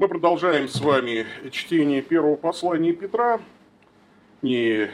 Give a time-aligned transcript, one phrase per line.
[0.00, 3.38] Мы продолжаем с вами чтение первого послания Петра.
[4.40, 4.88] И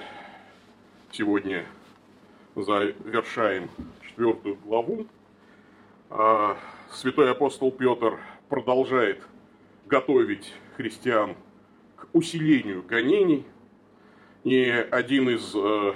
[1.13, 1.65] сегодня
[2.57, 3.71] завершаем
[4.05, 5.07] четвертую главу.
[6.11, 6.57] А
[6.91, 9.23] святой апостол Петр продолжает
[9.87, 11.37] готовить христиан
[11.95, 13.47] к усилению гонений.
[14.43, 15.95] И один из э,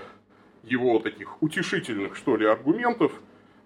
[0.62, 3.10] его таких утешительных, что ли, аргументов,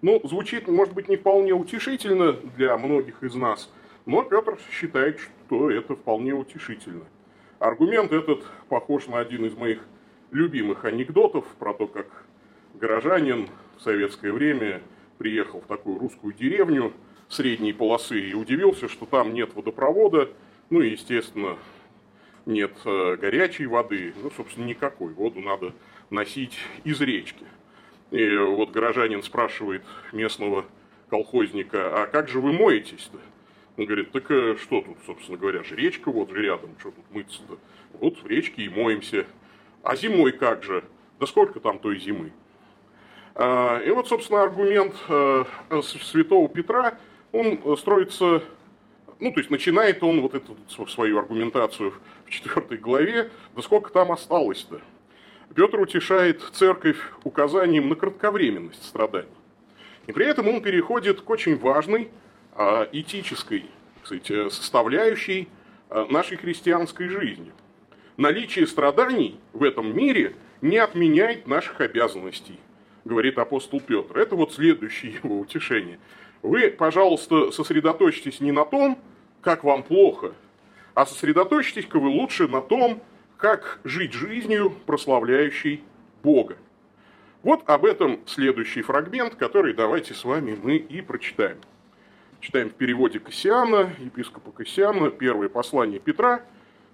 [0.01, 3.69] ну, звучит, может быть, не вполне утешительно для многих из нас,
[4.05, 7.05] но Петр считает, что это вполне утешительно.
[7.59, 9.79] Аргумент этот похож на один из моих
[10.31, 12.07] любимых анекдотов про то, как
[12.75, 14.81] горожанин в советское время
[15.17, 16.93] приехал в такую русскую деревню
[17.29, 20.29] средней полосы и удивился, что там нет водопровода,
[20.69, 21.57] ну и, естественно,
[22.45, 25.13] нет э, горячей воды, ну, собственно, никакой.
[25.13, 25.73] Воду надо
[26.09, 27.45] носить из речки.
[28.11, 30.65] И вот горожанин спрашивает местного
[31.09, 33.17] колхозника, а как же вы моетесь-то?
[33.77, 37.05] Он говорит, так э, что тут, собственно говоря, же речка вот же рядом, что тут
[37.11, 37.57] мыться-то?
[37.99, 39.25] Вот в речке и моемся.
[39.83, 40.83] А зимой как же?
[41.19, 42.31] Да сколько там той зимы?
[43.35, 45.43] А, и вот, собственно, аргумент э,
[45.81, 46.97] святого Петра,
[47.33, 48.43] он строится,
[49.19, 50.55] ну, то есть начинает он вот эту
[50.87, 51.93] свою аргументацию
[52.25, 54.79] в четвертой главе, да сколько там осталось-то?
[55.53, 59.27] Петр утешает церковь указанием на кратковременность страданий.
[60.07, 62.09] И при этом он переходит к очень важной
[62.91, 63.65] этической
[64.05, 65.47] кстати, составляющей
[65.89, 67.51] а, нашей христианской жизни.
[68.17, 72.59] Наличие страданий в этом мире не отменяет наших обязанностей,
[73.03, 74.17] говорит апостол Петр.
[74.17, 75.99] Это вот следующее его утешение.
[76.43, 78.99] Вы, пожалуйста, сосредоточьтесь не на том,
[79.41, 80.33] как вам плохо,
[80.93, 83.01] а сосредоточьтесь-ка вы лучше на том,
[83.37, 85.83] как жить жизнью, прославляющей
[86.21, 86.57] Бога.
[87.41, 91.57] Вот об этом следующий фрагмент, который давайте с вами мы и прочитаем.
[92.45, 96.43] Читаем в переводе Кассиана, епископа Кассиана, первое послание Петра,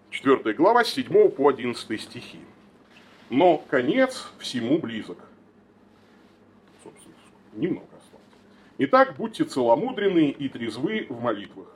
[0.10, 2.40] 4 глава, 7 по 11 стихи.
[3.30, 5.18] Но конец всему близок.
[6.82, 7.16] Собственно,
[7.52, 8.26] немного осталось.
[8.78, 11.68] Итак, будьте целомудренны и трезвы в молитвах.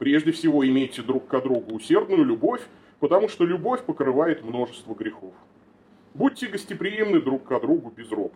[0.00, 2.62] Прежде всего, имейте друг к другу усердную любовь,
[2.98, 5.34] потому что любовь покрывает множество грехов.
[6.14, 8.34] Будьте гостеприимны друг к другу без роб.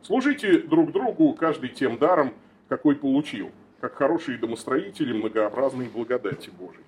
[0.00, 2.34] Служите друг другу каждый тем даром,
[2.68, 3.50] какой получил,
[3.84, 6.86] как хорошие домостроители многообразной благодати Божией.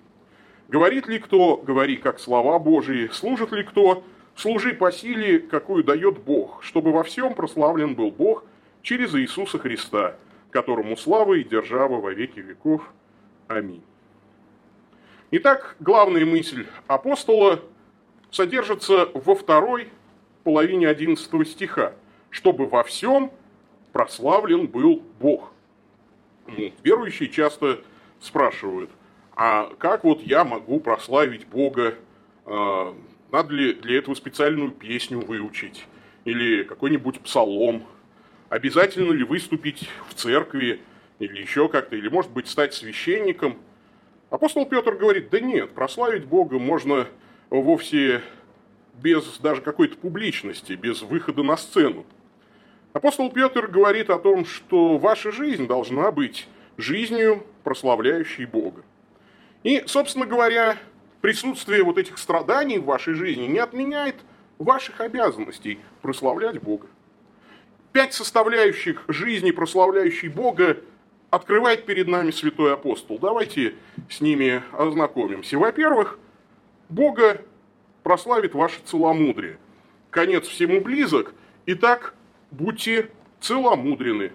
[0.67, 4.03] Говорит ли кто, говори как слова Божии, служит ли кто,
[4.35, 8.45] служи по силе, какую дает Бог, чтобы во всем прославлен был Бог
[8.81, 10.15] через Иисуса Христа,
[10.49, 12.81] которому слава и держава во веки веков.
[13.47, 13.83] Аминь.
[15.29, 17.59] Итак, главная мысль апостола
[18.31, 19.89] содержится во второй
[20.43, 21.93] половине 11 стиха,
[22.31, 23.31] чтобы во всем
[23.93, 25.53] прославлен был Бог.
[26.83, 27.81] Верующие часто
[28.19, 28.89] спрашивают,
[29.35, 31.95] а как вот я могу прославить Бога?
[32.45, 32.95] А,
[33.31, 35.85] надо ли для этого специальную песню выучить?
[36.25, 37.83] Или какой-нибудь псалом?
[38.49, 40.81] Обязательно ли выступить в церкви?
[41.19, 41.95] Или еще как-то?
[41.95, 43.57] Или, может быть, стать священником–
[44.29, 47.07] Апостол Петр говорит, да нет, прославить Бога можно
[47.49, 48.21] вовсе
[49.01, 52.05] без даже какой-то публичности, без выхода на сцену.
[52.97, 56.47] Апостол Петр говорит о том, что ваша жизнь должна быть
[56.77, 58.81] жизнью, прославляющей Бога.
[59.61, 60.77] И, собственно говоря,
[61.21, 64.15] присутствие вот этих страданий в вашей жизни не отменяет
[64.57, 66.87] ваших обязанностей прославлять Бога.
[67.91, 70.77] Пять составляющих жизни, прославляющей Бога,
[71.29, 73.19] открывает перед нами святой апостол.
[73.19, 73.75] Давайте
[74.09, 75.59] с ними ознакомимся.
[75.59, 76.17] Во-первых,
[76.89, 77.41] Бога
[78.01, 79.59] прославит ваше целомудрие.
[80.09, 81.35] Конец всему близок,
[81.67, 82.15] итак,
[82.51, 83.09] будьте
[83.39, 84.31] целомудрены.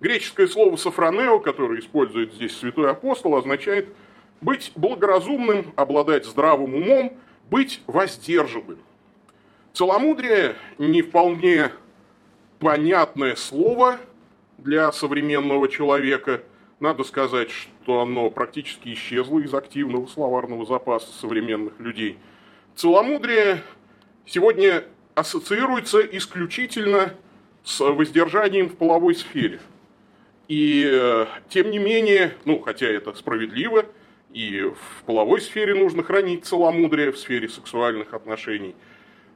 [0.00, 3.88] Греческое слово «сафронео», которое использует здесь святой апостол, означает
[4.40, 7.12] быть благоразумным, обладать здравым умом,
[7.50, 8.78] быть воздержанным.
[9.72, 11.70] Целомудрие не вполне
[12.58, 13.98] понятное слово–
[14.62, 16.42] для современного человека.
[16.80, 22.18] Надо сказать, что оно практически исчезло из активного словарного запаса современных людей.
[22.74, 23.62] Целомудрие
[24.26, 24.84] сегодня
[25.14, 27.14] ассоциируется исключительно с
[27.78, 29.60] воздержанием в половой сфере.
[30.48, 33.86] И э, тем не менее, ну, хотя это справедливо,
[34.32, 38.74] и в половой сфере нужно хранить целомудрие в сфере сексуальных отношений.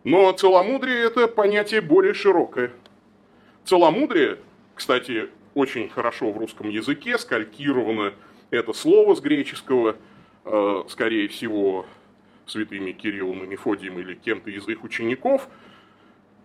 [0.05, 2.73] Но целомудрие– это понятие более широкое.
[3.65, 4.39] Целомудрие
[4.77, 8.13] кстати, очень хорошо в русском языке скалькировано
[8.51, 9.97] это слово с греческого,
[10.45, 11.87] э, скорее всего,
[12.45, 15.49] святыми Кириллом и Мефодием или кем-то из их учеников,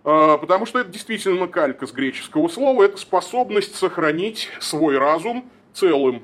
[0.03, 6.24] потому что это действительно калька с греческого слова, это способность сохранить свой разум целым,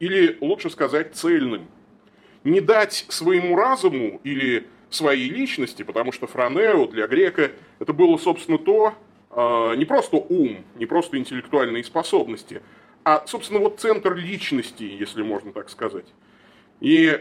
[0.00, 1.68] или лучше сказать цельным.
[2.44, 8.56] не дать своему разуму или своей личности, потому что франео для грека это было, собственно,
[8.56, 8.94] то,
[9.30, 12.62] а, не просто ум, не просто интеллектуальные способности,
[13.04, 16.06] а, собственно, вот центр личности, если можно так сказать.
[16.80, 17.20] И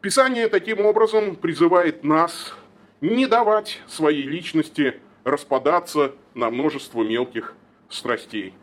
[0.00, 2.54] Писание таким образом призывает нас
[3.00, 7.54] не давать своей личности распадаться на множество мелких
[7.88, 8.54] страстей.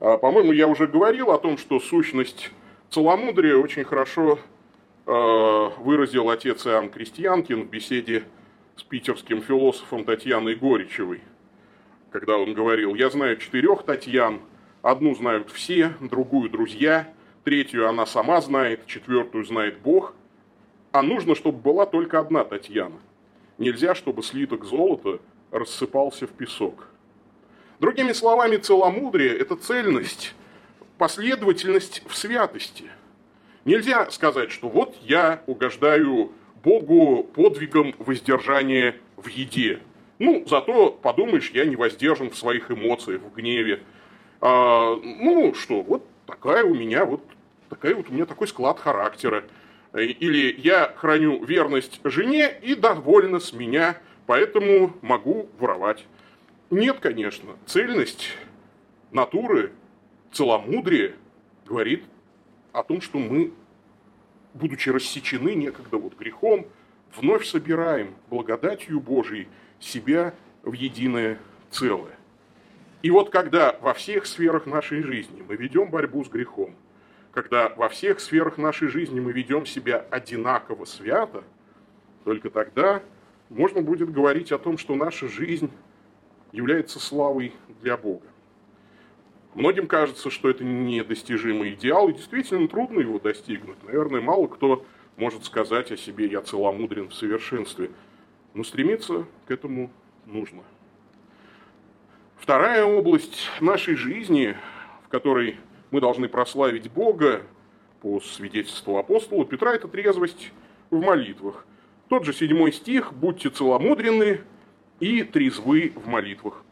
[0.00, 2.50] А, по-моему, я уже говорил о том, что сущность
[2.90, 4.38] целомудрия очень хорошо
[5.06, 8.24] а, выразил отец Иоанн Крестьянкин в беседе
[8.76, 11.20] с питерским философом Татьяной Горичевой,
[12.10, 14.40] когда он говорил, я знаю четырех Татьян,
[14.82, 17.12] одну знают все, другую друзья,
[17.44, 20.14] третью она сама знает, четвертую знает Бог,
[20.92, 22.96] а нужно, чтобы была только одна Татьяна.
[23.60, 25.20] Нельзя, чтобы слиток золота
[25.50, 26.86] рассыпался в песок.
[27.78, 30.34] Другими словами, целомудрие– это цельность,
[30.96, 32.84] последовательность в святости.
[33.66, 36.32] Нельзя сказать, что вот я угождаю
[36.64, 39.80] Богу подвигом воздержания в еде.
[40.18, 43.82] Ну, зато, подумаешь, я не воздержан в своих эмоциях, в гневе.
[44.40, 47.22] А, ну, что, вот такая у меня, вот
[47.68, 49.44] такая вот у меня такой склад характера.
[49.94, 56.06] Или я храню верность жене и довольна с меня, поэтому могу воровать.
[56.70, 57.56] Нет, конечно.
[57.66, 58.36] Цельность
[59.10, 59.72] натуры,
[60.32, 61.16] целомудрие
[61.66, 62.04] говорит
[62.72, 63.52] о том, что мы,
[64.54, 66.66] будучи рассечены некогда вот грехом,
[67.16, 69.48] вновь собираем благодатью Божией
[69.80, 71.38] себя в единое
[71.70, 72.16] целое.
[73.02, 76.76] И вот когда во всех сферах нашей жизни мы ведем борьбу с грехом,
[77.32, 81.44] когда во всех сферах нашей жизни мы ведем себя одинаково свято,
[82.24, 83.02] только тогда
[83.48, 85.70] можно будет говорить о том, что наша жизнь
[86.52, 88.26] является славой для Бога.
[89.54, 93.82] Многим кажется, что это недостижимый идеал, и действительно трудно его достигнуть.
[93.82, 94.84] Наверное, мало кто
[95.16, 97.90] может сказать о себе «я целомудрен в совершенстве»,
[98.54, 99.90] но стремиться к этому
[100.26, 100.62] нужно.
[102.36, 104.56] Вторая область нашей жизни,
[105.04, 105.56] в которой
[105.90, 107.42] мы должны прославить Бога,
[108.00, 110.52] по свидетельству апостола Петра, это трезвость
[110.90, 111.66] в молитвах.
[112.08, 114.40] Тот же седьмой стих «Будьте целомудренны,
[115.00, 116.62] и трезвы в молитвах.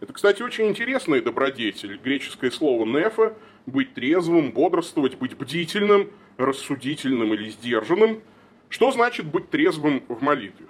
[0.00, 1.98] Это, кстати, очень интересный добродетель.
[2.02, 3.34] Греческое слово «нефа»–
[3.66, 8.20] быть трезвым, бодрствовать, быть бдительным, рассудительным или сдержанным.
[8.68, 10.66] Что значит быть трезвым в молитве?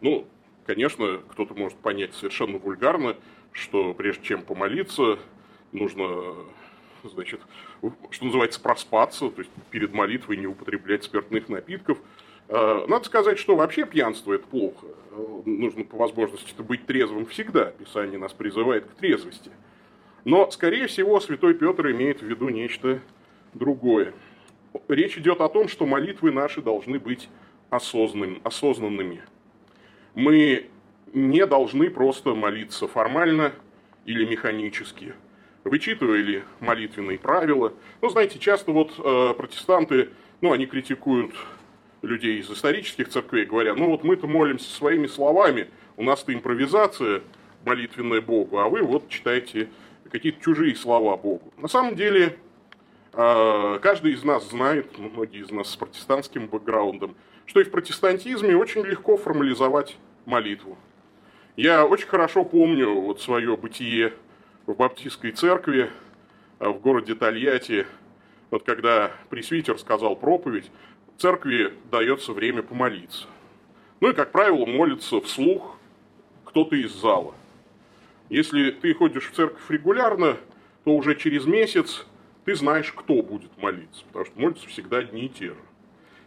[0.00, 0.26] Ну,
[0.66, 3.16] конечно, кто-то может понять совершенно вульгарно,
[3.52, 5.18] что прежде чем помолиться,
[5.72, 6.34] нужно,
[7.08, 7.40] значит,
[8.10, 11.98] что называется, проспаться, то есть перед молитвой не употреблять спиртных напитков–
[12.48, 14.86] Э, надо сказать, что вообще пьянство это плохо.
[15.12, 17.66] Э, нужно по возможности быть трезвым всегда.
[17.66, 19.50] Писание нас призывает к трезвости.
[20.24, 23.00] Но, скорее всего, святой Петр имеет в виду нечто
[23.54, 24.12] другое.
[24.88, 27.28] Речь идет о том, что молитвы наши должны быть
[27.70, 28.40] осознанными.
[28.42, 29.22] осознанными.
[30.14, 30.66] Мы
[31.12, 33.52] не должны просто молиться формально
[34.04, 35.14] или механически.
[35.64, 37.72] Вычитывали молитвенные правила.
[38.02, 41.34] Ну, знаете, часто вот э, протестанты, ну, они критикуют
[42.04, 47.22] людей из исторических церквей, говоря, ну вот мы-то молимся своими словами, у нас-то импровизация
[47.64, 49.68] молитвенная Богу, а вы вот читаете
[50.10, 51.52] какие-то чужие слова Богу.
[51.56, 52.36] На самом деле,
[53.12, 57.16] а, каждый из нас знает, ну, многие из нас с протестантским бэкграундом,
[57.46, 60.78] что и в протестантизме очень легко формализовать молитву.
[61.56, 64.12] Я очень хорошо помню вот свое бытие
[64.66, 65.90] в баптистской церкви
[66.58, 67.86] а, в городе Тольятти,
[68.50, 70.70] вот когда пресвитер сказал проповедь,
[71.18, 73.26] церкви дается время помолиться.
[74.00, 75.76] Ну и, как правило, молится вслух
[76.44, 77.34] кто-то из зала.
[78.28, 80.36] Если ты ходишь в церковь регулярно,
[80.84, 82.06] то уже через месяц
[82.44, 85.56] ты знаешь, кто будет молиться, потому что молятся всегда одни и те же.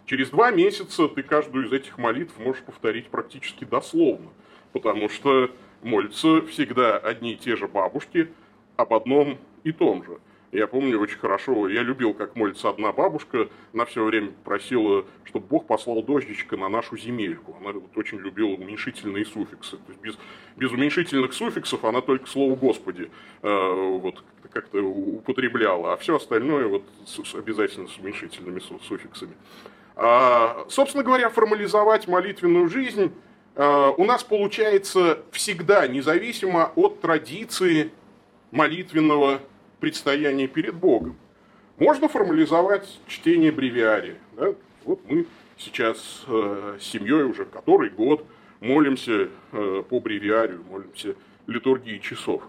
[0.06, 4.30] Через два месяца ты каждую из этих молитв можешь повторить практически дословно,
[4.72, 5.52] потому что
[5.84, 8.30] молятся всегда одни и те же бабушки
[8.76, 10.20] об одном и том же.
[10.54, 15.46] Я помню очень хорошо, я любил, как молится одна бабушка, она все время просила, чтобы
[15.46, 17.58] Бог послал дождичка на нашу земельку.
[17.60, 19.76] Она вот очень любила уменьшительные суффиксы.
[19.76, 20.18] То есть без,
[20.56, 26.84] без уменьшительных суффиксов она только слово «Господи» э, вот, как-то употребляла, а все остальное вот
[27.06, 29.34] с, обязательно с уменьшительными суффиксами.
[29.98, 33.12] А, собственно говоря, формализовать молитвенную жизнь
[33.58, 37.92] у нас получается всегда, независимо от традиции
[38.52, 39.42] молитвенного
[39.80, 41.18] предстоянии перед Богом.
[41.78, 44.18] Можно формализовать чтение бревиария.
[44.36, 44.54] Да?
[44.84, 45.26] Вот мы
[45.58, 48.26] сейчас э, с семьей уже который год
[48.60, 52.44] молимся э, по бревиарию, молимся литургии часов.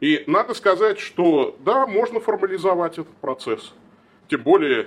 [0.00, 3.72] И надо сказать, что да, можно формализовать этот процесс.
[4.28, 4.86] Тем более,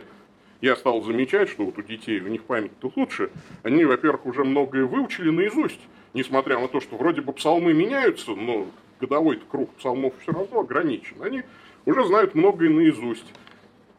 [0.62, 3.30] я стал замечать, что вот у детей, у них память-то лучше,
[3.64, 5.82] они, во-первых, уже многое выучили наизусть,
[6.14, 8.68] несмотря на то, что вроде бы псалмы меняются, но
[9.00, 11.22] годовой круг псалмов все равно ограничен.
[11.22, 11.44] Они
[11.86, 13.26] уже знают многое наизусть.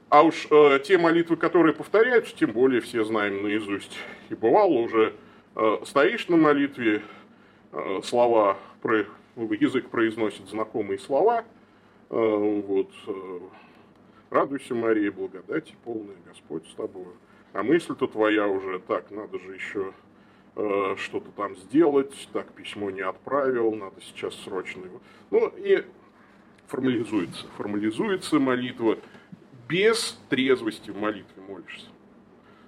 [0.09, 3.97] А уж э, те молитвы, которые повторяются, тем более все знаем наизусть.
[4.31, 5.15] И бывало уже
[5.57, 7.03] э, стоишь на молитве,
[7.73, 9.05] э, слова, про,
[9.37, 11.45] язык произносит знакомые слова,
[12.11, 13.41] э, вот, э,
[14.31, 17.07] радуйся, Мария, благодати полная, Господь с тобой.
[17.53, 19.93] А мысль-то твоя уже, так, надо же еще
[20.57, 25.01] э, что-то там сделать, так, письмо не отправил, надо сейчас срочно его.
[25.31, 25.85] Ну, и
[26.67, 28.99] формализуется, формализуется молитва,
[29.69, 31.89] без трезвости в молитве молишься.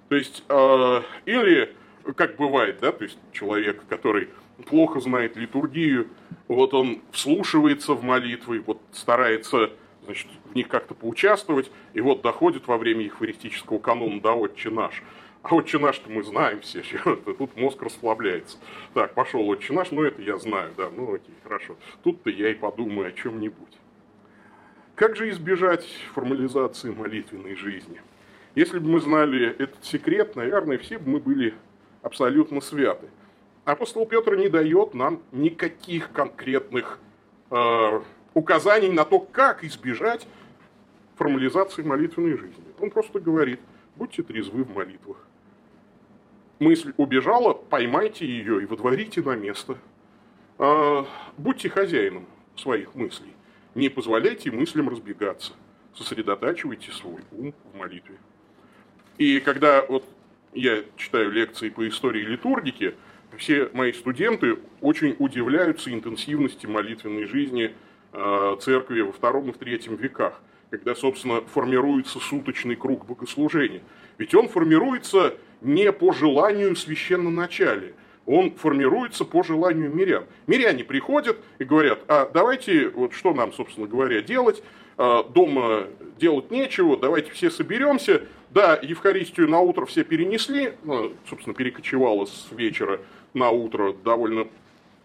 [0.09, 1.75] То есть, э, или,
[2.15, 4.29] как бывает, да, то есть человек, который
[4.67, 6.07] плохо знает литургию,
[6.47, 9.71] вот он вслушивается в молитвы, вот старается
[10.09, 15.03] значит, в них как-то поучаствовать, и вот доходит во время евхаристического канона до «Отче наш».
[15.43, 16.83] А «Отче наш»-то мы знаем все,
[17.37, 18.57] тут мозг расслабляется.
[18.95, 21.75] Так, пошел «Отче наш», ну это я знаю, да, ну окей, хорошо.
[22.01, 23.77] Тут-то я и подумаю о чем-нибудь.
[24.95, 25.85] Как же избежать
[26.15, 28.01] формализации молитвенной жизни?
[28.55, 31.53] Если бы мы знали этот секрет, наверное, все бы мы были
[32.01, 33.07] абсолютно святы.
[33.63, 36.99] Апостол Петр не дает нам никаких конкретных
[37.51, 38.01] э,
[38.33, 40.27] указаний на то, как избежать
[41.15, 42.63] формализации молитвенной жизни.
[42.79, 43.59] Он просто говорит,
[43.95, 45.17] будьте трезвы в молитвах.
[46.59, 49.77] Мысль убежала, поймайте ее и водворите на место.
[50.57, 51.05] А,
[51.37, 53.33] будьте хозяином своих мыслей.
[53.75, 55.53] Не позволяйте мыслям разбегаться.
[55.95, 58.15] Сосредотачивайте свой ум в молитве.
[59.17, 60.05] И когда вот
[60.53, 62.95] я читаю лекции по истории литургики,
[63.37, 67.73] все мои студенты очень удивляются интенсивности молитвенной жизни–
[68.61, 73.81] церкви во втором и в третьем веках, когда, собственно, формируется суточный круг богослужения.
[74.17, 77.93] Ведь он формируется не по желанию священноначалия,
[78.25, 80.25] он формируется по желанию мирян.
[80.45, 84.61] Миряне приходят и говорят, а давайте, вот что нам, собственно говоря, делать,
[84.97, 85.87] э, дома
[86.19, 88.21] делать нечего, давайте все соберемся.
[88.51, 92.99] Да, Евхаристию на утро все перенесли, ну, собственно, перекочевало с вечера
[93.33, 94.47] на утро довольно,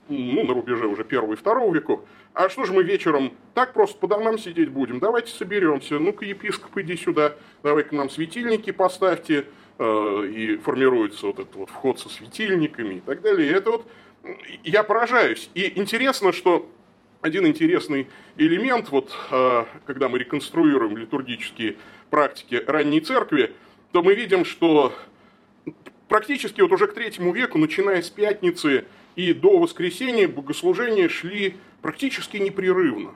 [0.09, 2.01] ну, на рубеже уже первого и второго веков.
[2.35, 4.99] А что же мы вечером так просто по домам сидеть будем?
[4.99, 5.99] Давайте соберемся.
[5.99, 7.35] Ну-ка, епископ, иди сюда.
[7.63, 9.47] Давай-ка нам светильники поставьте.
[9.77, 13.49] Э, и формируется вот этот вот вход со светильниками и так далее.
[13.49, 13.87] И это вот
[14.63, 15.51] я поражаюсь.
[15.55, 16.71] И интересно, что
[17.23, 21.77] один интересный элемент, вот э, когда мы реконструируем литургические
[22.11, 23.53] практики ранней церкви,
[23.91, 24.93] то мы видим, что
[26.09, 28.85] практически вот уже к третьему веку, начиная с пятницы
[29.17, 33.13] и до воскресенья, богослужения шли практически непрерывно.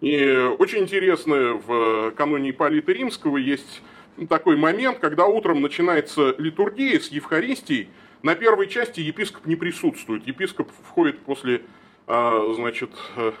[0.00, 0.22] И
[0.58, 3.82] очень интересно, в каноне Ипполита Римского есть
[4.28, 7.88] такой момент, когда утром начинается литургия с Евхаристией,
[8.22, 10.26] на первой части епископ не присутствует.
[10.26, 11.62] Епископ входит после,
[12.06, 13.32] а, значит, э,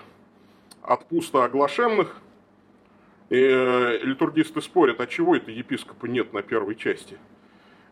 [0.82, 2.16] отпуста оглашенных.
[3.30, 7.16] И э, литургисты спорят, а чего это епископа нет на первой части.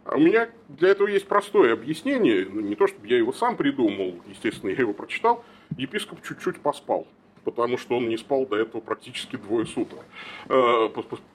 [0.04, 3.56] А у меня для этого есть простое объяснение, ну, не то чтобы я его сам
[3.56, 5.44] придумал, естественно, я его прочитал–
[5.76, 7.06] епископ чуть-чуть поспал,
[7.44, 10.00] потому что он не спал до этого практически двое суток.
[10.48, 10.88] Э,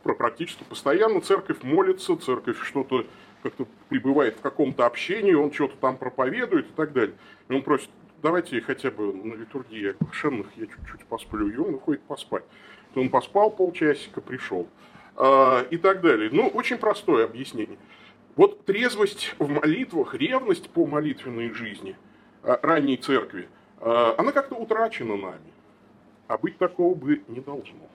[0.03, 3.05] практически постоянно церковь молится, церковь что-то
[3.43, 7.15] как-то пребывает в каком-то общении, он что-то там проповедует и так далее.
[7.50, 7.89] И он просит,
[8.21, 12.43] давайте хотя бы на литургии оглашенных я чуть-чуть посплю, и он уходит поспать.
[12.95, 14.67] Он поспал полчасика, пришел.
[15.15, 16.29] Э, и так далее.
[16.31, 17.77] Ну, очень простое объяснение.
[18.38, 21.98] Вот трезвость в молитвах, ревность по молитвенной жизни
[22.44, 25.53] э, ранней церкви– Э, она как-то утрачена нами,
[26.27, 27.88] а быть такого бы не должно.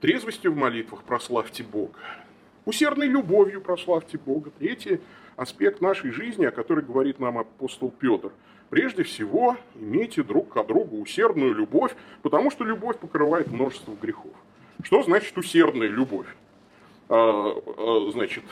[0.00, 1.98] Трезвостью в молитвах прославьте Бога.
[2.66, 4.50] Усердной любовью прославьте Бога.
[4.58, 5.00] Третий
[5.36, 8.32] аспект нашей жизни, о которой говорит нам апостол Петр.
[8.68, 14.32] Прежде всего, имейте друг к другу усердную любовь, потому что любовь покрывает множество грехов.
[14.82, 16.26] Что значит усердная любовь?
[17.08, 18.44] А, а, значит,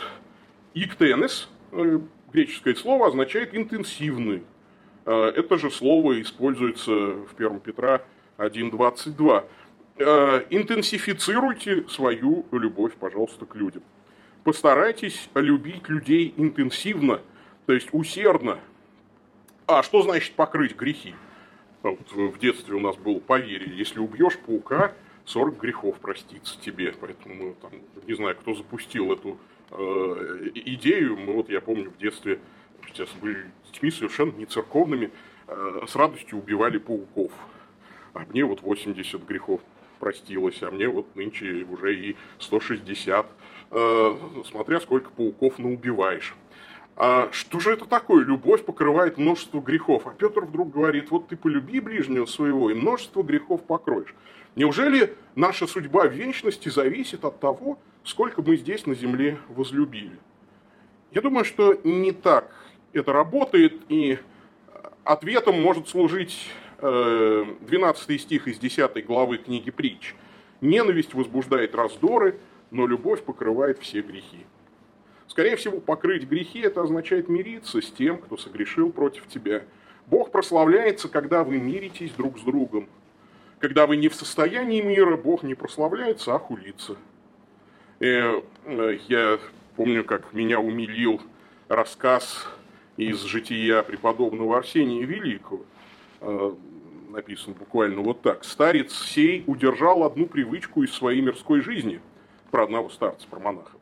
[0.75, 1.99] иктенес, э,
[2.33, 4.43] греческое слово, означает интенсивный,
[5.05, 8.03] Э, это же слово используется в 1 Петра
[8.39, 9.45] 1.22.
[9.99, 13.83] Э, интенсифицируйте свою любовь, пожалуйста, к людям.
[14.45, 17.21] Постарайтесь любить людей интенсивно,
[17.67, 18.59] то есть усердно.
[19.67, 21.15] А что значит покрыть грехи?
[21.83, 24.93] Вот в детстве у нас было поверье, если убьешь паука,
[25.25, 26.93] 40 грехов простится тебе.
[27.01, 27.71] Поэтому мы там,
[28.07, 29.39] не знаю, кто запустил эту
[29.71, 31.17] э, идею.
[31.17, 32.39] Мы, вот я помню в детстве
[32.89, 35.11] сейчас были детьми совершенно не церковными,
[35.49, 37.33] э, с радостью убивали пауков.
[38.15, 39.61] А мне вот 80 грехов
[39.99, 43.27] простилась, а мне вот нынче уже и 160,
[43.71, 46.35] э, смотря сколько пауков наубиваешь.
[47.05, 48.25] А что же это такое?
[48.25, 50.07] Любовь покрывает множество грехов.
[50.07, 54.15] А Петр вдруг говорит, вот ты полюби ближнего своего, и множество грехов покроешь.
[54.55, 60.17] Неужели наша судьба в вечности зависит от того, сколько мы здесь на земле возлюбили?
[61.11, 62.55] Я думаю, что не так
[62.93, 64.21] это работает, и
[65.03, 70.15] ответом может служить 12 э, стих из 10 главы книги притч.
[70.61, 72.39] Ненависть возбуждает раздоры,
[72.71, 74.47] но любовь покрывает все грехи.
[75.33, 79.63] Скорее всего, покрыть грехи– это означает мириться с тем, кто согрешил против тебя.
[80.07, 82.87] Бог прославляется, когда вы миритесь друг с другом.
[83.59, 86.99] Когда вы не в состоянии мира, Бог не прославляется, а хулится.
[87.99, 89.39] И, э, э, я
[89.75, 91.23] помню, как меня умилил
[91.69, 92.47] рассказ
[92.99, 95.65] из жития преподобного Арсения Великого.
[96.21, 96.53] Э,
[97.09, 98.45] написан буквально вот так.
[98.45, 102.03] «Старец сей удержал одну привычку из своей мирской жизни».
[102.51, 103.79] Про одного старца, про монаха.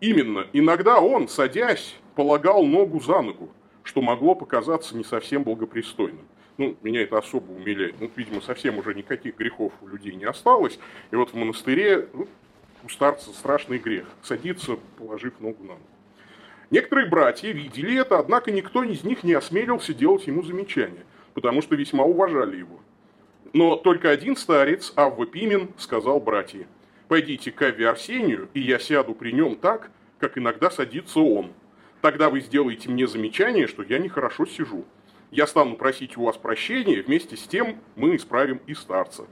[0.00, 3.50] Именно, иногда он, садясь, полагал ногу за ногу,
[3.82, 6.26] что могло показаться не совсем благопристойным.
[6.58, 7.96] Ну, меня это особо умиляет.
[8.00, 10.78] Ну, видимо, совсем уже никаких грехов у людей не осталось.
[11.10, 12.28] И вот в монастыре ну,
[12.84, 14.06] у старца страшный грех.
[14.22, 15.82] Садиться, положив ногу на ногу.
[16.70, 21.76] Некоторые братья видели это, однако никто из них не осмелился делать ему замечания, потому что
[21.76, 22.80] весьма уважали его.
[23.52, 26.66] Но только один старец, Авва Пимен, сказал братьям,
[27.08, 31.52] Пойдите к Аве Арсению, и я сяду при нем так, как иногда садится он.
[32.00, 34.84] Тогда вы сделаете мне замечание, что я нехорошо сижу.
[35.30, 39.26] Я стану просить у вас прощения, вместе с тем мы исправим и старца.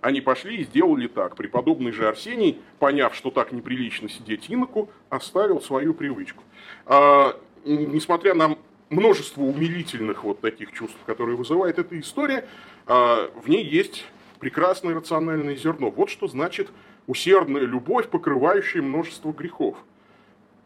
[0.00, 1.36] Они пошли и сделали так.
[1.36, 6.42] Преподобный же Арсений, поняв, что так неприлично сидеть иноку, оставил свою привычку.
[6.84, 8.56] А, несмотря на
[8.90, 12.46] множество умилительных вот таких чувств, которые вызывает эта история,
[12.86, 14.04] а, в ней есть
[14.38, 15.90] прекрасное рациональное зерно.
[15.90, 16.68] Вот что значит
[17.06, 19.76] усердная любовь, покрывающая множество грехов.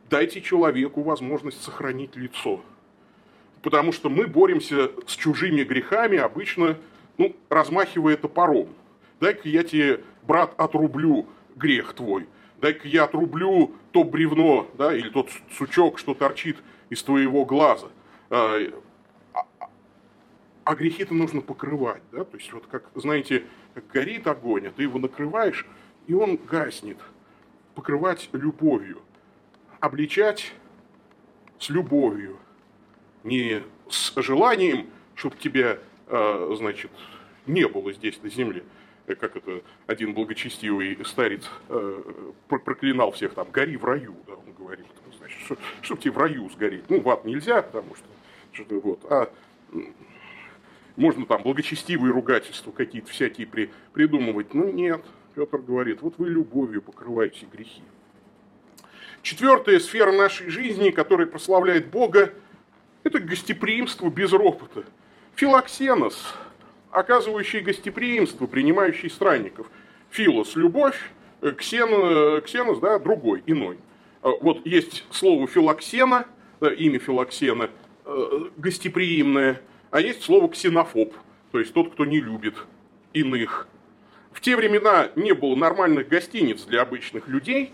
[0.09, 2.63] Дайте человеку возможность сохранить лицо.
[3.63, 6.79] Потому что мы боремся с чужими грехами, обычно
[7.19, 8.69] ну, размахивая топором.
[9.21, 11.27] Дай-ка я тебе, брат, отрублю
[11.57, 12.27] грех твой.
[12.61, 16.57] Дай-ка я отрублю то бревно, да, или тот сучок, что торчит
[16.89, 17.89] из твоего глаза.
[18.31, 18.59] А,
[19.35, 19.69] а,
[20.65, 24.83] а грехи-то нужно покрывать, да, то есть вот как, знаете, как горит огонь, а ты
[24.83, 25.67] его накрываешь,
[26.11, 26.99] и он гаснет.
[27.77, 29.01] Покрывать любовью,
[29.79, 30.53] обличать
[31.61, 32.37] с любовью,
[33.23, 36.91] не с желанием, чтобы тебя, а, значит,
[37.47, 38.65] не было здесь на земле,
[39.07, 44.53] э, как это один благочестивый старец э, проклинал всех там, гори в раю, да, он
[44.53, 46.91] говорит, значит, что, чтобы тебе в раю сгореть.
[46.91, 48.07] Ну, в ад нельзя, потому что,
[48.51, 49.33] что вот, а
[50.97, 54.55] можно там благочестивые ругательства какие-то всякие при, придумывать.
[54.55, 57.83] Ну, нет, Петр говорит, вот вы любовью покрываете грехи.
[59.23, 62.33] Четвертая сфера нашей жизни, которая прославляет Бога,
[63.05, 64.85] это гостеприимство без ропота.
[65.37, 66.35] Филоксенос,
[66.91, 69.71] оказывающий гостеприимство, принимающий странников.
[70.11, 70.99] Филос– любовь,
[71.43, 73.79] э, ксен, ксенос, да, другой, иной.
[74.23, 76.27] А вот есть слово филоксена,
[76.61, 77.71] имя филоксена,
[78.05, 81.15] э, гостеприимное, а есть слово ксенофоб,
[81.53, 82.55] то есть тот, кто не любит
[83.13, 83.67] иных.
[84.33, 87.73] В те времена не было нормальных гостиниц для обычных людей,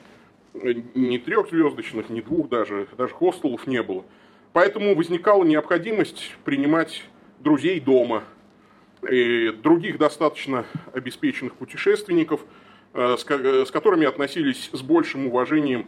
[0.54, 4.04] ни трехзвездочных, ни двух даже, даже хостелов не было.
[4.52, 7.04] Поэтому возникала необходимость принимать
[7.40, 8.24] друзей дома,
[9.08, 10.64] и других достаточно
[10.94, 12.40] обеспеченных путешественников,
[12.94, 15.86] э, с которыми относились с большим уважением,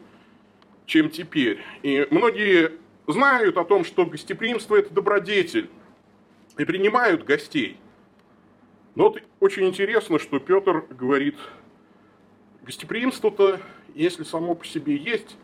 [0.85, 1.61] чем теперь.
[1.83, 2.73] И многие
[3.07, 5.71] знают о том, что гостеприимство– это добродетель,
[6.59, 7.79] и принимают гостей–
[8.95, 11.37] но вот очень интересно, что Петр говорит,
[12.63, 13.61] гостеприимство-то,
[13.95, 15.37] если само по себе есть,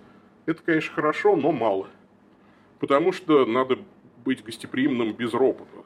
[0.46, 1.88] это, конечно, хорошо, но мало.
[2.80, 3.78] Потому что надо
[4.24, 5.84] быть гостеприимным без ропота.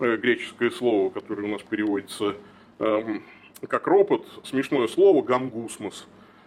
[0.00, 2.36] Э, греческое слово, которое у нас переводится
[2.78, 3.24] эм,
[3.66, 6.06] как ропот, смешное слово γογγυσμός.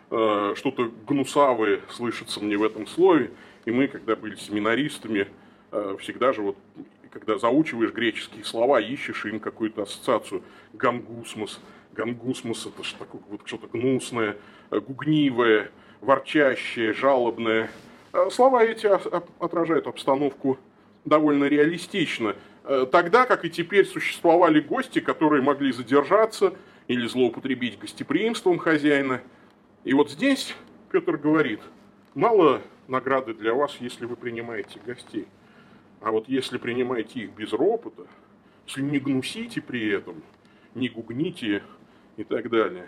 [0.10, 3.32] Э, что-то гнусавое слышится мне в этом слове.
[3.66, 5.28] И мы, когда были семинаристами,
[5.72, 6.58] э, всегда же вот
[7.12, 10.41] когда заучиваешь греческие слова, ищешь им какую-то ассоциацию.
[10.74, 11.60] Γογγυσμός.
[11.94, 14.38] Γογγυσμός это что такое вот что-то гнусное,
[14.71, 17.69] э, гугнивое, ворчащее, жалобное.
[18.13, 18.88] Э, слова эти
[19.43, 20.58] отражают обстановку
[21.04, 22.36] довольно реалистично.
[22.63, 26.54] Э, тогда, как и теперь, существовали гости, которые могли задержаться
[26.88, 29.21] или злоупотребить гостеприимством хозяина.
[29.84, 30.56] И вот здесь
[30.91, 31.60] Петр говорит,
[32.13, 35.28] мало награды для вас, если вы принимаете гостей.
[36.02, 38.08] А вот если принимаете их без ропота,
[38.66, 40.24] если не гнусите при этом,
[40.74, 41.64] не гугните
[42.18, 42.88] и так далее.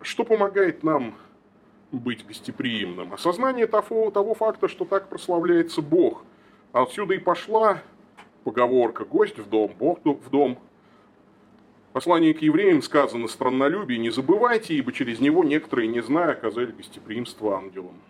[0.00, 1.16] Что помогает нам
[1.90, 3.12] быть гостеприимным?
[3.12, 6.24] Осознание того, того факта, что так прославляется Бог.
[6.72, 7.82] Отсюда и пошла
[8.44, 10.58] поговорка «гость в дом, Бог в дом».
[11.92, 17.56] Послание к евреям сказано «страннолюбие не забывайте, ибо через него некоторые, не зная, оказали гостеприимство
[17.56, 18.00] ангелам».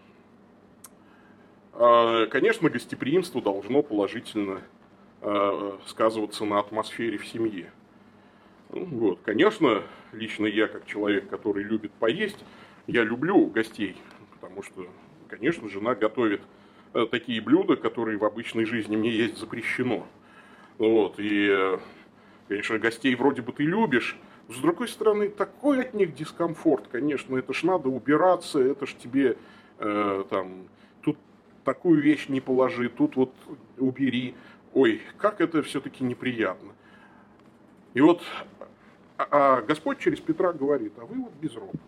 [1.81, 4.63] А, конечно, гостеприимство должно положительно
[5.23, 7.71] а, сказываться на атмосфере в семье.
[8.71, 9.21] Ну, вот.
[9.25, 12.45] Конечно, лично я, как человек, который любит поесть,
[12.89, 13.97] я люблю гостей,
[14.33, 14.89] потому что,
[15.29, 16.43] конечно, жена готовит
[16.95, 20.05] э, такие блюда, которые в обычной жизни мне есть запрещено.
[20.79, 21.15] Вот.
[21.19, 21.79] И,
[22.49, 27.55] конечно, гостей вроде бы ты любишь, с другой стороны, такой от них дискомфорт, конечно, это
[27.55, 29.37] ж надо убираться, это ж тебе
[29.79, 30.67] э, там
[31.69, 33.35] такую вещь не положи, тут вот
[33.77, 34.35] убери.
[34.73, 36.73] Ой, как это все-таки неприятно.
[37.93, 38.23] И вот
[39.19, 41.79] а, а Господь через Петра говорит, а вы вот без ропота.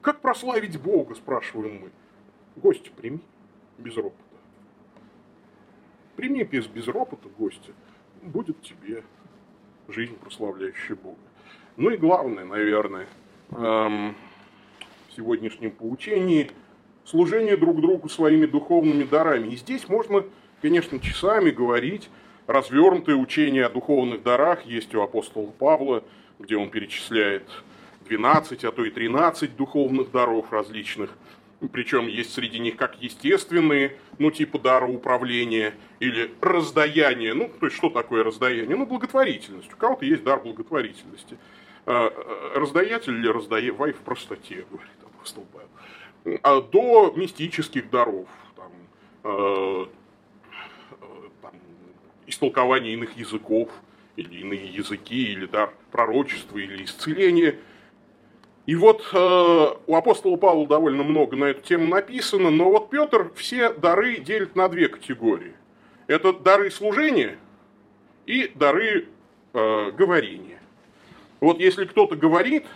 [0.00, 1.90] Как прославить Бога, спрашиваем мы.
[2.56, 3.20] Гости прими
[3.78, 4.16] без ропота.
[6.16, 7.70] Прими без, без ропота гостя,
[8.22, 9.04] будет тебе
[9.86, 11.20] жизнь, прославляющая Бога.
[11.76, 13.06] Ну и главное, наверное,
[13.52, 14.16] эм,
[15.06, 16.50] в сегодняшнем поучении–
[17.08, 19.48] служение друг другу своими духовными дарами.
[19.48, 20.24] И здесь можно,
[20.60, 22.10] конечно, часами говорить.
[22.46, 26.02] Развернутое учение о духовных дарах есть у апостола Павла,
[26.38, 27.44] где он перечисляет
[28.06, 31.10] 12, а то и 13 духовных даров различных.
[31.72, 37.34] Причем есть среди них как естественные, ну типа дара управления или раздаяние.
[37.34, 38.76] Ну, то есть что такое раздаяние?
[38.76, 39.72] Ну, благотворительность.
[39.72, 41.36] У кого-то есть дар благотворительности.
[41.84, 45.68] А, а, раздаятель или раздавай в простоте, говорит апостол Павел.
[46.42, 48.72] А, до мистических даров, там,
[49.24, 49.86] э,
[51.42, 51.52] там,
[52.26, 53.70] истолкования иных языков,
[54.16, 57.56] или иные языки, или дар пророчества, или исцеления.
[58.66, 63.32] И вот э, у апостола Павла довольно много на эту тему написано, но вот Петр
[63.34, 65.54] все дары делит на две категории.
[66.06, 67.38] Это дары служения
[68.26, 69.08] и дары
[69.54, 70.60] э, говорения.
[71.40, 72.66] Вот если кто-то говорит,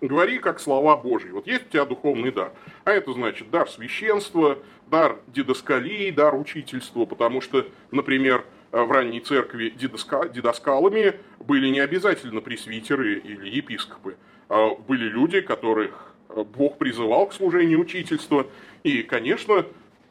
[0.00, 1.30] говори как слова Божьи.
[1.30, 2.52] Вот есть у тебя духовный дар.
[2.84, 7.04] А это значит дар священства, дар дидоскалии, дар учительства.
[7.04, 14.16] Потому что, например, в ранней церкви дидоскалами были не обязательно пресвитеры или епископы.
[14.48, 18.46] А были люди, которых Бог призывал к служению учительства.
[18.82, 19.64] И, конечно,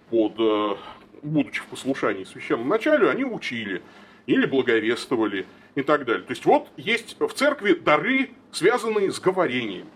[0.09, 0.75] под, э,
[1.21, 3.81] будучи в послушании священному началу, они учили
[4.27, 6.23] или благовествовали и так далее.
[6.23, 9.87] То есть вот есть в церкви дары, связанные с говорением.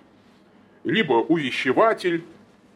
[0.84, 2.24] Либо увещеватель,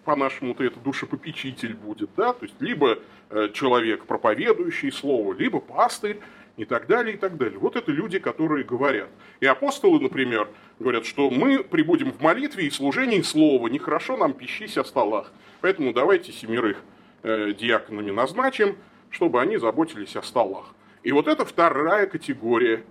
[0.04, 3.00] по-нашему-то это душепопечитель будет, да, то есть либо
[3.32, 6.20] э, человек, проповедующий слово, либо пастырь,
[6.58, 7.60] и так далее, и так далее.
[7.60, 9.10] Вот это люди, которые говорят.
[9.39, 10.48] И апостолы, например,
[10.80, 15.32] говорят, что мы прибудем в молитве и служении слова, нехорошо нам пищись о столах.
[15.62, 16.78] Поэтому давайте семерых
[17.24, 18.78] э, диаконами назначим,
[19.10, 20.75] чтобы они заботились о столах.
[21.06, 22.84] И вот это вторая категория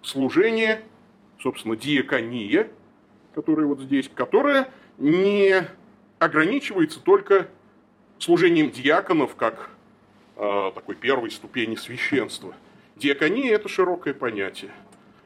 [0.00, 0.80] служения,
[1.38, 2.70] собственно, диакония,
[3.34, 5.68] которая вот здесь, которая не
[6.18, 7.46] ограничивается только
[8.18, 9.68] служением диаконов, как
[10.36, 12.54] э, такой первой ступени священства.
[12.96, 14.70] Диакония– это широкое понятие.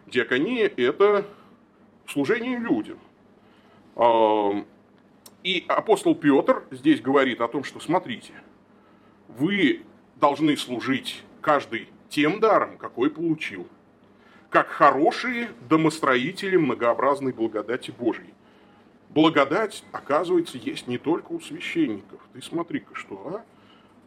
[0.09, 1.24] Диакония– это
[2.09, 2.98] служение людям.
[3.94, 4.64] Э,
[5.44, 8.33] и апостол Петр здесь говорит о том, что смотрите,
[9.28, 9.83] вы
[10.16, 13.66] должны служить каждый тем даром, какой получил,
[14.51, 18.35] как хорошие домостроители многообразной благодати Божьей.
[19.09, 22.20] Благодать, оказывается, есть не только у священников.
[22.35, 23.44] Ты смотри-ка, что, а?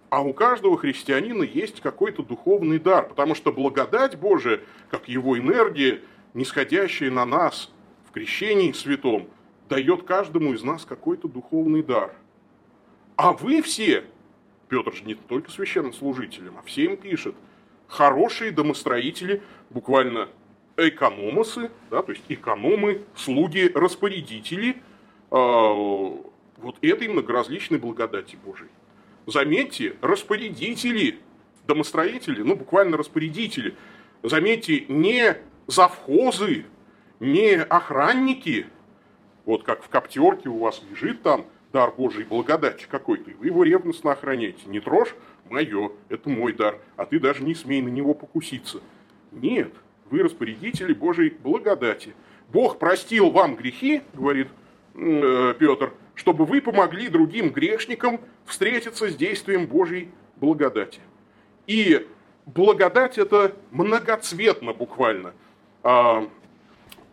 [0.10, 6.02] А у каждого христианина есть какой-то духовный дар, потому что благодать Божия, как его энергия,
[6.36, 7.72] нисходящая на нас
[8.08, 9.28] в крещении святом,
[9.68, 12.14] дает каждому из нас какой-то духовный дар.
[13.16, 14.06] А вы все,
[14.70, 17.34] Петр же не только священнослужителям, а всем пишет–
[17.88, 20.30] хорошие домостроители, буквально
[20.78, 24.76] экономосы, да, то есть экономы, слуги, распорядители э,
[25.32, 28.70] вот этой многоразличной благодати Божией.
[29.26, 31.20] Заметьте, распорядители,
[31.66, 33.76] домостроители, ну буквально распорядители,
[34.22, 36.66] заметьте, не завхозы,
[37.20, 38.68] не охранники,
[39.46, 44.14] вот как в коптерке у вас лежит там дар Божий благодати какой-то, вы его ревностно
[44.14, 44.62] охраняете.
[44.68, 45.14] Не трожь,
[45.50, 48.80] мое, это мой дар, а ты даже не смей на него покуситься.
[49.34, 49.74] Нет,
[50.10, 52.16] вы распорядители Божьей благодати.
[52.48, 54.48] Бог простил вам грехи, говорит
[54.94, 61.02] э, Петр, чтобы вы помогли другим грешникам встретиться с действием Божьей благодати.
[61.68, 62.08] И
[62.46, 65.34] благодать это многоцветно буквально.
[65.84, 66.26] А,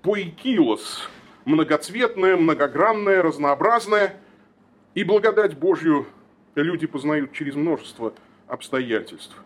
[0.03, 1.09] поикилос,
[1.47, 4.21] многоцветное, многогранное, разнообразное,
[4.95, 6.07] и благодать Божью
[6.55, 8.13] люди познают через множество
[8.47, 9.37] обстоятельств.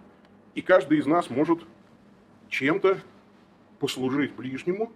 [0.55, 1.61] И каждый из нас может
[2.49, 2.99] чем-то
[3.79, 4.93] послужить ближнему,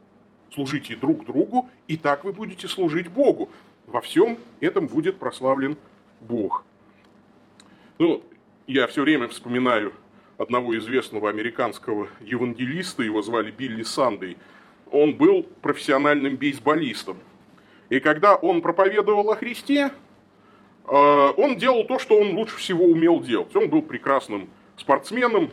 [0.52, 3.50] служите друг другу, и так вы будете служить Богу.
[3.86, 5.76] Во всем этом будет прославлен
[6.20, 6.64] Бог.
[7.98, 8.22] Ну,
[8.66, 9.92] я все время вспоминаю
[10.38, 14.38] одного известного американского евангелиста, его звали Билли Сандей.
[14.90, 17.18] Он был профессиональным бейсболистом.
[17.90, 19.90] И когда он проповедовал о Христе,
[20.86, 23.54] он делал то, что он лучше всего умел делать.
[23.54, 25.50] Он был прекрасным спортсменом,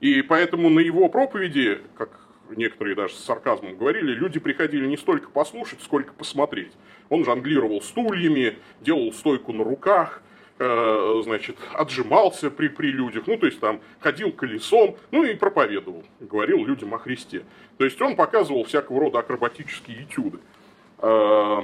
[0.00, 5.30] и поэтому на его проповеди, как некоторые даже с сарказмом говорили, люди приходили не столько
[5.30, 6.72] послушать, сколько посмотреть.
[7.08, 10.22] Он жонглировал стульями, делал стойку на руках,
[10.58, 16.04] э, значит, отжимался при, при людях, ну, то есть там ходил колесом, ну и проповедовал,
[16.20, 17.42] говорил людям о Христе.
[17.76, 20.38] То есть он показывал всякого рода акробатические этюды.
[20.98, 21.62] Э,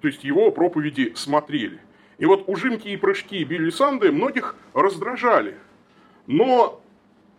[0.00, 1.80] то есть его проповеди смотрели.
[2.18, 5.56] И вот ужимки и прыжки Билли Санды многих раздражали.
[6.26, 6.82] Но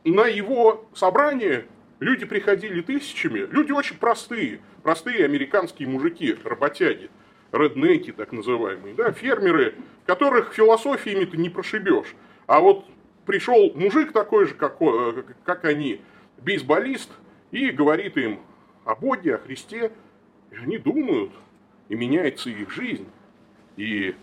[0.05, 1.65] на его собрание
[1.99, 7.09] люди приходили тысячами, люди очень простые, простые американские мужики, работяги,
[7.51, 12.15] реднеки так называемые, да, фермеры, которых философиями ты не прошибешь.
[12.47, 12.85] А вот
[13.25, 14.77] пришел мужик такой же, как,
[15.43, 16.01] как они,
[16.37, 17.11] бейсболист,
[17.51, 18.39] и говорит им
[18.85, 19.91] о Боге, о Христе,
[20.51, 21.31] и они думают,
[21.89, 23.07] и меняется их жизнь.
[23.75, 24.15] И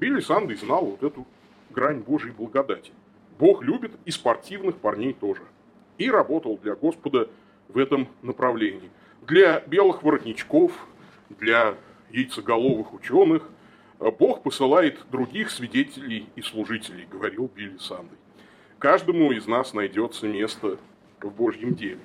[0.00, 1.26] Билли Сандей знал вот эту
[1.70, 2.92] грань Божьей благодати.
[3.38, 5.42] Бог любит и спортивных парней тоже.
[5.98, 7.28] И работал для Господа
[7.68, 8.90] в этом направлении.
[9.22, 10.72] Для белых воротничков,
[11.30, 11.76] для
[12.10, 13.48] яйцеголовых ученых
[13.98, 18.18] Бог посылает других свидетелей и служителей, говорил Билли Сандой.
[18.78, 20.78] Каждому из нас найдется место
[21.20, 22.00] в Божьем деле.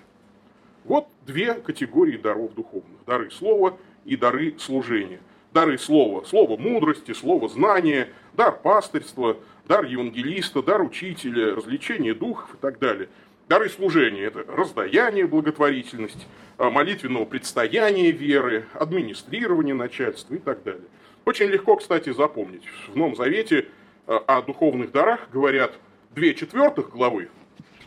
[0.86, 3.04] Вот две категории даров духовных.
[3.06, 5.20] Дары слова и дары служения.
[5.52, 6.24] Дары слова.
[6.26, 13.10] Слово мудрости, слово знания, дар пастырства, дар евангелиста, дар учителя, развлечение духов и так далее.
[13.48, 16.28] Дары служения– это раздаяние, благотворительность,
[16.60, 20.86] а, молитвенного предстояния веры, администрирование начальства и так далее.
[21.26, 22.64] Очень легко, кстати, запомнить.
[22.88, 23.66] В Новом Завете
[24.06, 25.74] а, о духовных дарах говорят
[26.12, 27.30] две четвертых главы,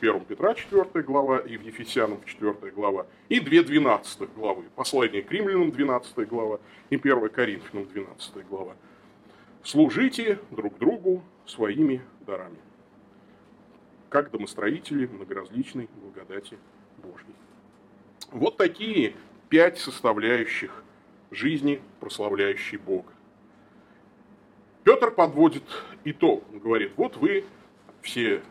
[0.03, 5.31] 1 Петра 4 глава и в Ефесянам 4 глава, и две двенадцатых главы, послание к
[5.31, 6.59] римлянам 12 глава
[6.91, 8.75] и 1 Коринфянам 12 глава.
[9.62, 12.59] Служите друг другу своими дарами,
[14.09, 16.59] как домостроители многоразличной благодати
[16.99, 17.37] Божьей.
[18.33, 19.15] Вот такие
[19.51, 20.83] пять составляющих
[21.31, 23.12] жизни, прославляющей Бога.
[24.83, 25.62] Петр подводит
[26.03, 26.43] итог.
[26.53, 27.45] Он говорит, вот вы
[28.01, 28.43] все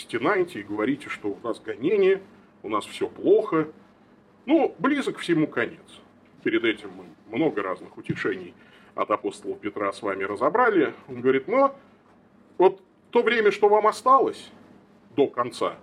[0.00, 2.22] стенаете и говорите, что у нас гонение,
[2.62, 3.68] у нас все плохо.
[4.46, 6.00] Ну, близок всему конец.
[6.42, 7.04] Перед этим мы
[7.36, 8.54] много разных утешений
[8.94, 10.94] от апостола Петра с вами разобрали.
[11.08, 11.76] Он говорит, но
[12.56, 14.50] вот то время, что вам осталось
[15.16, 15.76] до конца,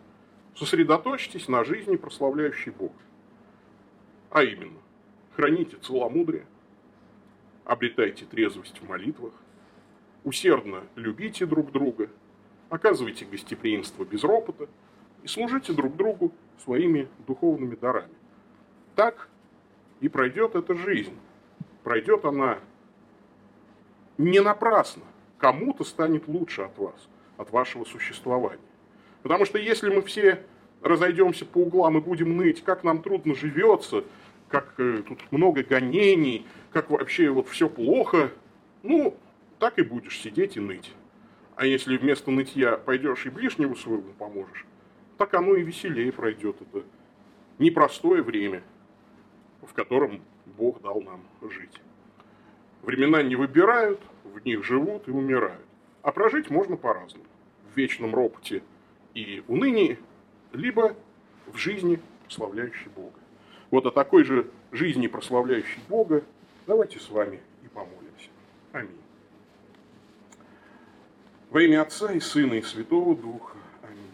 [0.55, 2.95] сосредоточьтесь на жизни, прославляющей Бога.
[4.29, 4.79] А именно,
[5.35, 6.45] храните целомудрие,
[7.63, 9.33] обретайте трезвость в молитвах,
[10.23, 12.09] усердно любите друг друга,
[12.69, 14.67] оказывайте гостеприимство без ропота
[15.23, 16.31] и служите друг другу
[16.63, 18.13] своими духовными дарами.
[18.95, 19.29] Так
[19.99, 21.17] и пройдет эта жизнь.
[21.83, 22.59] Пройдет она
[24.17, 25.03] не напрасно.
[25.37, 28.59] Кому-то станет лучше от вас, от вашего существования.
[29.21, 30.43] Потому что если мы все
[30.81, 34.03] разойдемся по углам и будем ныть, как нам трудно живется,
[34.47, 38.31] как э, тут много гонений, как вообще вот все плохо,
[38.83, 39.17] ну,
[39.59, 40.93] так и будешь сидеть и ныть.
[41.55, 44.65] А если вместо нытья пойдешь и ближнему своему поможешь,
[45.17, 46.83] так оно и веселее пройдет это
[47.59, 48.61] непростое время,
[49.61, 51.81] в котором Бог дал нам жить.
[52.81, 55.65] Времена не выбирают, в них живут и умирают.
[56.01, 57.25] А прожить можно по-разному.
[57.73, 58.61] В вечном ропоте
[59.13, 59.97] и унынии,
[60.51, 60.95] либо
[61.47, 63.17] в жизни, прославляющей Бога.
[63.71, 66.23] Вот о такой же жизни, прославляющей Бога,
[66.67, 68.29] давайте с вами и помолимся.
[68.73, 69.04] Аминь.
[71.55, 73.55] Во имя Отца и Сына и Святого Духа.
[73.81, 74.11] Аминь.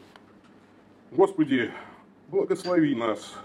[1.10, 1.72] Господи,
[2.28, 3.36] благослови нас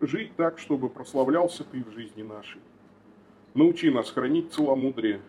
[0.00, 2.62] жить так, чтобы прославлялся Ты в жизни нашей.
[3.52, 5.20] Научи нас хранить целомудрие,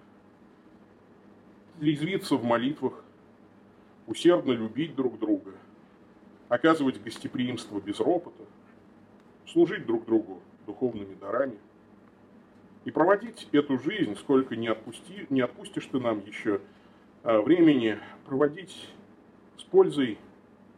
[1.82, 3.04] резвиться в молитвах,
[4.06, 5.52] усердно любить друг друга,
[6.48, 8.46] оказывать гостеприимство без ропота,
[9.46, 11.58] служить друг другу духовными дарами
[12.86, 16.62] и проводить эту жизнь, сколько не, отпусти, не отпустишь ты нам еще
[17.28, 18.90] времени, проводить
[19.58, 20.18] с пользой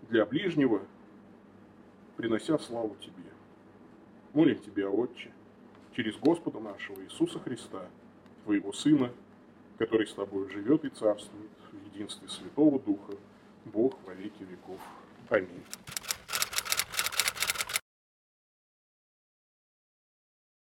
[0.09, 0.81] для ближнего,
[2.17, 3.13] принося славу Тебе.
[4.33, 5.31] Молим Тебя, Отче,
[5.95, 7.85] через Господа нашего Иисуса Христа,
[8.45, 9.11] Твоего Сына,
[9.77, 13.13] который с Тобой живет и царствует в единстве Святого Духа,
[13.65, 14.79] Бог во веки веков.
[15.29, 15.63] Аминь.